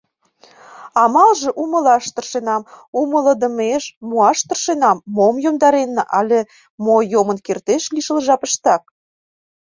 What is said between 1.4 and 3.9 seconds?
умылаш тыршенам умылыдымеш,